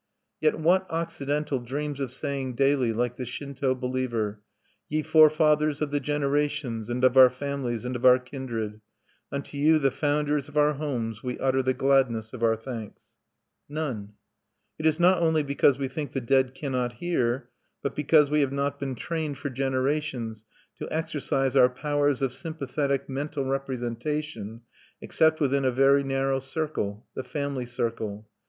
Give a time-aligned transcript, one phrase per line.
[0.39, 4.41] Yet what Occidental dreams of saying daily, like the Shinto believer:
[4.91, 8.81] "_Ye forefathers of the generations, and of our families, and of our kindred,
[9.31, 13.09] unto you, the founders of our homes, we utter the gladness of our thanks_"?
[13.69, 14.13] None.
[14.79, 17.51] It is not only because we think the dead cannot hear,
[17.83, 20.45] but because we have not been trained for generations
[20.79, 24.61] to exercise our powers of sympathetic mental representation
[24.99, 28.27] except within a very narrow circle, the family circle.